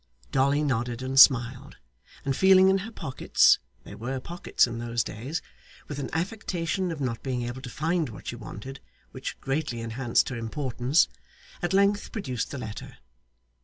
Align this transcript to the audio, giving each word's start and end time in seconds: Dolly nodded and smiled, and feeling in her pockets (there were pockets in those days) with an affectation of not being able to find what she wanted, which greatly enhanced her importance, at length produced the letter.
Dolly 0.31 0.63
nodded 0.63 1.03
and 1.03 1.19
smiled, 1.19 1.77
and 2.25 2.35
feeling 2.35 2.69
in 2.69 2.79
her 2.79 2.91
pockets 2.91 3.59
(there 3.83 3.97
were 3.99 4.19
pockets 4.19 4.65
in 4.65 4.79
those 4.79 5.03
days) 5.03 5.43
with 5.87 5.99
an 5.99 6.09
affectation 6.11 6.91
of 6.91 6.99
not 6.99 7.21
being 7.21 7.43
able 7.43 7.61
to 7.61 7.69
find 7.69 8.09
what 8.09 8.25
she 8.25 8.35
wanted, 8.35 8.79
which 9.11 9.39
greatly 9.41 9.79
enhanced 9.79 10.29
her 10.29 10.37
importance, 10.37 11.07
at 11.61 11.71
length 11.71 12.11
produced 12.11 12.49
the 12.49 12.57
letter. 12.57 12.97